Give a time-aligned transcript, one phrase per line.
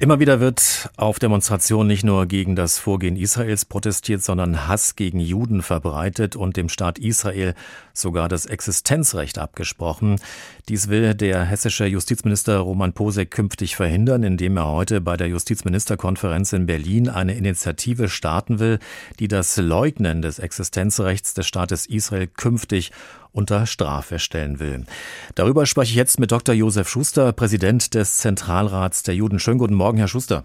[0.00, 5.18] Immer wieder wird auf Demonstrationen nicht nur gegen das Vorgehen Israels protestiert, sondern Hass gegen
[5.18, 7.54] Juden verbreitet und dem Staat Israel
[7.94, 10.20] sogar das Existenzrecht abgesprochen.
[10.68, 16.52] Dies will der hessische Justizminister Roman Posek künftig verhindern, indem er heute bei der Justizministerkonferenz
[16.52, 18.78] in Berlin eine Initiative starten will,
[19.18, 22.92] die das Leugnen des Existenzrechts des Staates Israel künftig
[23.38, 24.84] unter Strafe stellen will.
[25.36, 26.54] Darüber spreche ich jetzt mit Dr.
[26.54, 29.38] Josef Schuster, Präsident des Zentralrats der Juden.
[29.38, 30.44] Schönen guten Morgen, Herr Schuster.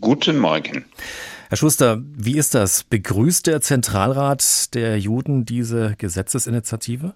[0.00, 0.84] Guten Morgen.
[1.48, 2.84] Herr Schuster, wie ist das?
[2.84, 7.14] Begrüßt der Zentralrat der Juden diese Gesetzesinitiative?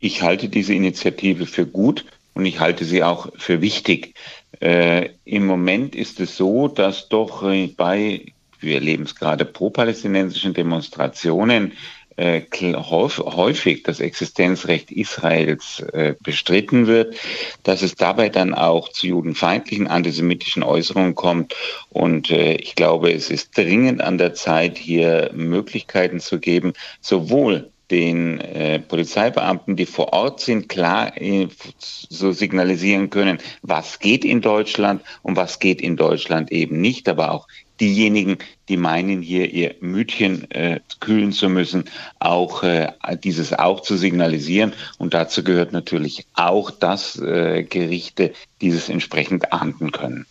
[0.00, 2.04] Ich halte diese Initiative für gut
[2.34, 4.14] und ich halte sie auch für wichtig.
[4.60, 10.54] Äh, Im Moment ist es so, dass doch äh, bei, wir erleben es gerade, pro-palästinensischen
[10.54, 11.72] Demonstrationen
[12.18, 17.16] häufig das Existenzrecht Israels äh, bestritten wird,
[17.62, 21.54] dass es dabei dann auch zu judenfeindlichen antisemitischen Äußerungen kommt.
[21.90, 27.70] Und äh, ich glaube, es ist dringend an der Zeit, hier Möglichkeiten zu geben, sowohl
[27.90, 34.40] den äh, Polizeibeamten, die vor Ort sind, klar äh, so signalisieren können, was geht in
[34.40, 37.48] Deutschland und was geht in Deutschland eben nicht, aber auch
[37.80, 41.84] diejenigen, die meinen, hier ihr Mütchen äh, kühlen zu müssen,
[42.18, 44.72] auch äh, dieses auch zu signalisieren.
[44.98, 50.26] Und dazu gehört natürlich auch, dass äh, Gerichte dieses entsprechend ahnden können.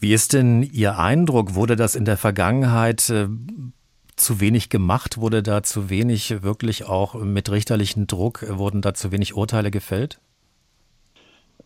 [0.00, 1.54] Wie ist denn Ihr Eindruck?
[1.54, 3.26] Wurde das in der Vergangenheit äh,
[4.18, 5.18] zu wenig gemacht?
[5.18, 10.18] Wurde da zu wenig wirklich auch mit richterlichen Druck, wurden da zu wenig Urteile gefällt?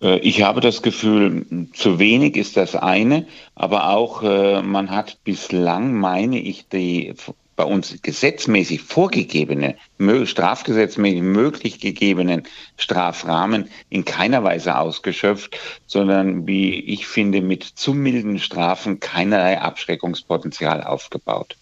[0.00, 5.19] Äh, ich habe das Gefühl, zu wenig ist das eine, aber auch äh, man hat
[5.25, 7.14] bislang, meine ich, die
[7.55, 9.77] bei uns gesetzmäßig vorgegebene,
[10.25, 12.45] strafgesetzmäßig möglich gegebenen
[12.77, 20.83] Strafrahmen in keiner Weise ausgeschöpft, sondern wie ich finde, mit zu milden Strafen keinerlei Abschreckungspotenzial
[20.83, 21.56] aufgebaut.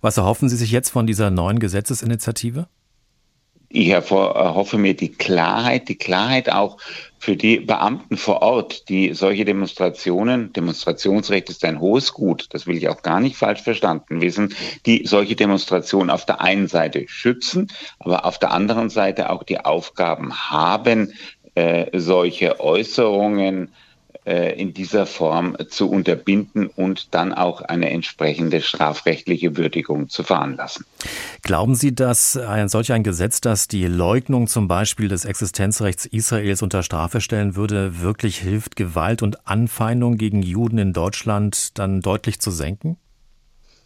[0.00, 2.66] Was erhoffen Sie sich jetzt von dieser neuen Gesetzesinitiative?
[3.74, 6.76] Ich erhoffe mir die Klarheit, die Klarheit auch
[7.18, 12.76] für die Beamten vor Ort, die solche Demonstrationen, Demonstrationsrecht ist ein hohes Gut, das will
[12.76, 17.68] ich auch gar nicht falsch verstanden wissen, die solche Demonstrationen auf der einen Seite schützen,
[17.98, 21.14] aber auf der anderen Seite auch die Aufgaben haben,
[21.54, 23.72] äh, solche Äußerungen
[24.24, 30.86] in dieser Form zu unterbinden und dann auch eine entsprechende strafrechtliche Würdigung zu veranlassen.
[31.42, 36.62] Glauben Sie, dass ein solch ein Gesetz, das die Leugnung zum Beispiel des Existenzrechts Israels
[36.62, 42.38] unter Strafe stellen würde, wirklich hilft, Gewalt und Anfeindung gegen Juden in Deutschland dann deutlich
[42.38, 42.98] zu senken?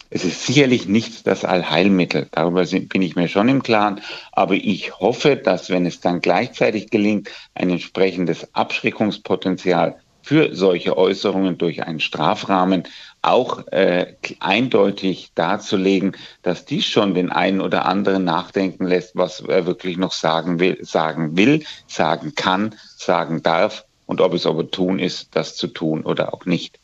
[0.08, 5.00] Es ist sicherlich nicht das Allheilmittel, darüber bin ich mir schon im Klaren, aber ich
[5.00, 9.96] hoffe, dass wenn es dann gleichzeitig gelingt, ein entsprechendes Abschreckungspotenzial
[10.26, 12.82] für solche Äußerungen durch einen Strafrahmen
[13.22, 19.66] auch äh, eindeutig darzulegen, dass dies schon den einen oder anderen nachdenken lässt, was er
[19.66, 25.28] wirklich noch sagen will, sagen will, sagen kann, sagen darf und ob es opportun ist,
[25.36, 26.80] das zu tun oder auch nicht.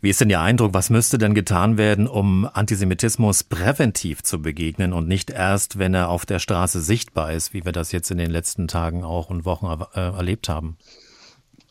[0.00, 4.94] Wie ist denn Ihr Eindruck, was müsste denn getan werden, um Antisemitismus präventiv zu begegnen
[4.94, 8.16] und nicht erst, wenn er auf der Straße sichtbar ist, wie wir das jetzt in
[8.16, 10.78] den letzten Tagen auch und Wochen äh, erlebt haben?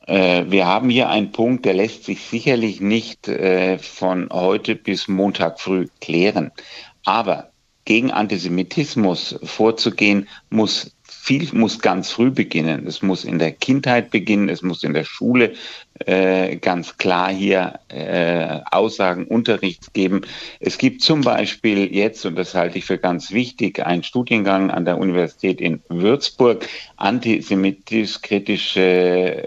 [0.10, 5.08] Äh, wir haben hier einen Punkt, der lässt sich sicherlich nicht äh, von heute bis
[5.08, 6.52] Montag früh klären.
[7.06, 7.52] Aber
[7.86, 12.88] gegen Antisemitismus vorzugehen, muss viel muss ganz früh beginnen.
[12.88, 15.54] Es muss in der Kindheit beginnen, es muss in der Schule
[16.06, 20.22] äh, ganz klar hier äh, Aussagen, Unterricht geben.
[20.60, 24.86] Es gibt zum Beispiel jetzt, und das halte ich für ganz wichtig, einen Studiengang an
[24.86, 26.68] der Universität in Würzburg,
[26.98, 28.82] antisemitisch-kritische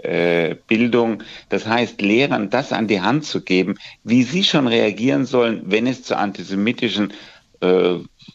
[0.03, 1.23] äh, Bildung.
[1.49, 5.87] Das heißt, Lehrern das an die Hand zu geben, wie sie schon reagieren sollen, wenn
[5.87, 7.13] es zu antisemitischen äh,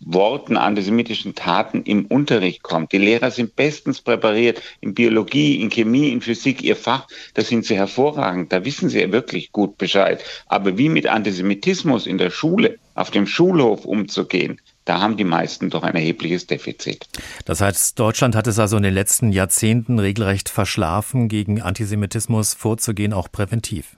[0.00, 2.92] Worten, antisemitischen Taten im Unterricht kommt.
[2.92, 7.64] Die Lehrer sind bestens präpariert in Biologie, in Chemie, in Physik, ihr Fach, da sind
[7.64, 10.22] sie hervorragend, da wissen sie wirklich gut Bescheid.
[10.46, 15.68] Aber wie mit Antisemitismus in der Schule, auf dem Schulhof umzugehen, da haben die meisten
[15.68, 17.06] doch ein erhebliches Defizit.
[17.44, 23.12] Das heißt, Deutschland hat es also in den letzten Jahrzehnten regelrecht verschlafen, gegen Antisemitismus vorzugehen,
[23.12, 23.97] auch präventiv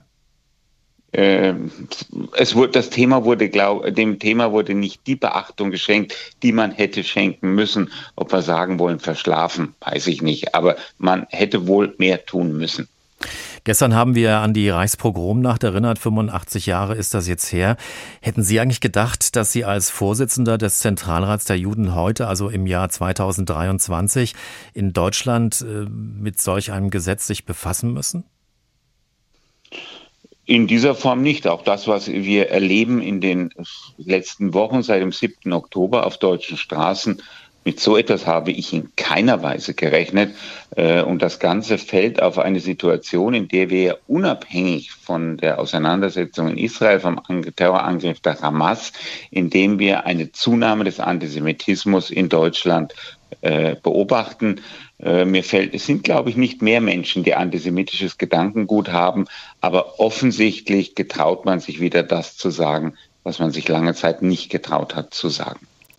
[1.13, 6.71] es wurde, das Thema wurde, glaub, dem Thema wurde nicht die Beachtung geschenkt, die man
[6.71, 7.91] hätte schenken müssen.
[8.15, 10.55] Ob wir sagen wollen, verschlafen, weiß ich nicht.
[10.55, 12.87] Aber man hätte wohl mehr tun müssen.
[13.63, 15.99] Gestern haben wir an die Reichspogromnacht erinnert.
[15.99, 17.77] 85 Jahre ist das jetzt her.
[18.19, 22.65] Hätten Sie eigentlich gedacht, dass Sie als Vorsitzender des Zentralrats der Juden heute, also im
[22.65, 24.33] Jahr 2023,
[24.73, 28.23] in Deutschland äh, mit solch einem Gesetz sich befassen müssen?
[30.45, 31.47] In dieser Form nicht.
[31.47, 33.53] Auch das, was wir erleben in den
[33.97, 35.53] letzten Wochen seit dem 7.
[35.53, 37.21] Oktober auf deutschen Straßen,
[37.63, 40.35] mit so etwas habe ich in keiner Weise gerechnet.
[40.75, 46.49] Äh, und das Ganze fällt auf eine Situation, in der wir unabhängig von der Auseinandersetzung
[46.49, 47.21] in Israel, vom
[47.55, 48.93] Terrorangriff der Hamas,
[49.29, 52.95] in dem wir eine Zunahme des Antisemitismus in Deutschland
[53.41, 54.61] äh, beobachten.
[54.99, 59.25] Äh, mir fällt, es sind, glaube ich, nicht mehr Menschen, die antisemitisches Gedankengut haben,
[59.61, 64.49] aber offensichtlich getraut man sich wieder das zu sagen, was man sich lange Zeit nicht
[64.49, 65.67] getraut hat zu sagen.